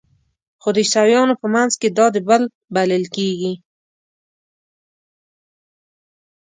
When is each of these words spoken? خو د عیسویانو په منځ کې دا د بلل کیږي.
خو 0.61 0.69
د 0.75 0.77
عیسویانو 0.85 1.33
په 1.41 1.47
منځ 1.55 1.71
کې 1.81 1.87
دا 1.97 2.05
د 2.15 2.17
بلل 2.75 3.03
کیږي. 3.15 3.53